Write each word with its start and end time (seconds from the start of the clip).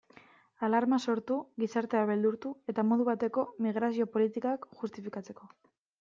Alarma 0.67 0.97
sortu, 1.11 1.35
gizartea 1.63 2.07
beldurtu, 2.11 2.53
eta 2.73 2.85
modu 2.91 3.05
bateko 3.09 3.43
migrazio 3.65 4.07
politikak 4.15 4.65
justifikatzeko. 4.81 5.51